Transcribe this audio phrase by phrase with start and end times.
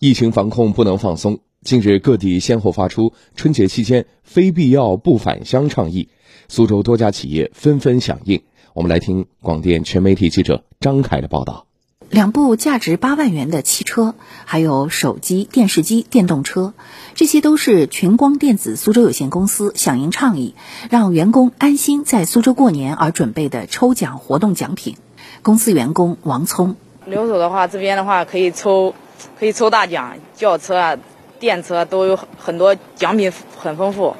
[0.00, 1.40] 疫情防控不能放松。
[1.64, 6.08] 近日，各地先后发出春节期间非必要不返乡倡议，
[6.48, 8.42] 苏州多家企业纷纷响应。
[8.74, 11.66] 我们来听广电全媒体记者张凯的报道。
[12.10, 14.14] 两部价值八万元的汽车，
[14.44, 16.74] 还有手机、电视机、电动车，
[17.16, 20.54] 这些都是群光电子苏州有限公司响应倡议，
[20.90, 24.94] 让员工安心在苏州过年而准备的抽奖活动奖品。
[25.42, 28.94] 公司员工王聪：留守的话，这边的话可以抽。
[29.38, 30.96] 可以抽大奖，轿车啊、
[31.38, 34.14] 电车都有很多奖品，很丰富，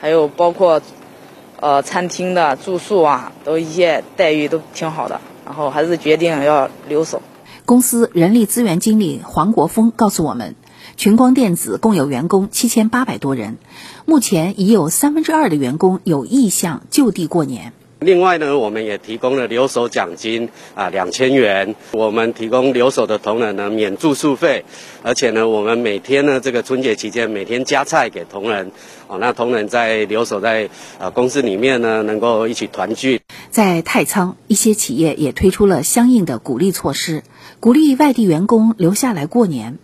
[0.00, 0.80] 还有包括，
[1.60, 5.20] 呃，餐厅的住宿啊，都一些待遇都挺好的。
[5.44, 7.20] 然后还是决定要留守。
[7.66, 10.54] 公司人力资源经理黄国峰告诉我们，
[10.96, 13.58] 群光电子共有员工七千八百多人，
[14.06, 17.72] 目前已有三分之二的员工有意向就地过年。
[18.02, 21.74] 另外呢，我们也提供了留守奖金啊，两千元。
[21.92, 24.64] 我们提供留守的同仁呢免住宿费，
[25.02, 28.70] 而且呢，我们每天呢这个春节期间每天加菜给同仁，
[29.06, 33.20] 哦，那同仁在留守在呃公司里面呢能够一起团聚。
[33.50, 37.22] 在太仓，一些企业也推出了相应的鼓励措施，
[37.60, 39.78] 鼓励外地员工留下来过年。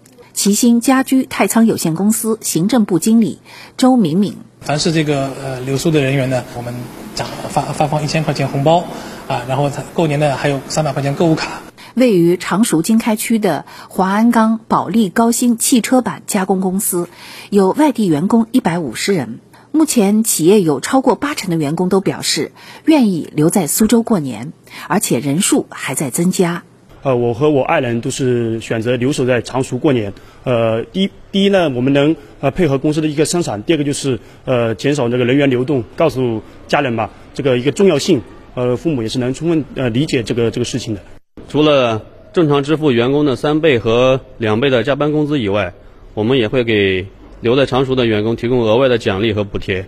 [0.48, 3.42] 齐心家居太仓有限公司行政部经理
[3.76, 6.74] 周敏敏：凡是这个呃留宿的人员呢，我们
[7.14, 8.82] 奖发发放一千块钱红包
[9.26, 11.60] 啊，然后过年呢还有三百块钱购物卡。
[11.92, 17.10] 位于常熟经开区的华安钢保利高新汽车板加工公司，
[17.50, 19.40] 有外地员工一百五十人。
[19.70, 22.52] 目前企业有超过八成的员工都表示
[22.86, 24.54] 愿意留在苏州过年，
[24.88, 26.62] 而且人数还在增加。
[27.02, 30.12] 呃，我和我爱人都是选择留守在常熟过年。
[30.44, 38.20] 呃，第一，第一呢，我们能呃配合公司的一个生产；第二个就是呃减少这个人员流动，告诉家人吧这个一个重要性。
[38.54, 41.00] 呃，父母也是能充分呃理解这个这个事情的。
[41.48, 45.72] 除了正常支付员工的三倍和两倍的加班工资以外，
[46.14, 47.06] 我们也会给
[47.40, 49.86] 留在常熟的员工提供额外的奖励和补贴。